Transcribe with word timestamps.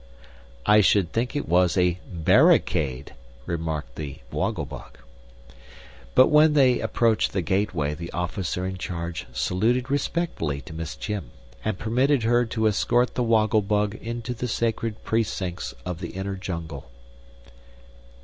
"I 0.65 0.81
should 0.81 1.11
think 1.11 1.35
it 1.35 1.47
was 1.47 1.77
a 1.77 1.99
bearicade," 2.11 3.13
remarked 3.45 3.97
the 3.97 4.17
Woggle 4.31 4.65
Bug. 4.65 4.97
But 6.15 6.29
when 6.29 6.53
they 6.53 6.79
approached 6.79 7.33
the 7.33 7.43
gateway 7.43 7.93
the 7.93 8.11
officer 8.11 8.65
in 8.65 8.79
charge 8.79 9.27
saluted 9.31 9.91
respectfully 9.91 10.59
to 10.61 10.73
Miss 10.73 10.95
Chim, 10.95 11.29
and 11.63 11.77
permitted 11.77 12.23
her 12.23 12.45
to 12.47 12.67
escort 12.67 13.13
the 13.13 13.21
Woggle 13.21 13.61
Bug 13.61 13.93
into 13.93 14.33
the 14.33 14.47
sacred 14.47 15.03
precincts 15.03 15.75
of 15.85 15.99
the 15.99 16.09
Inner 16.09 16.35
Jungle. 16.35 16.89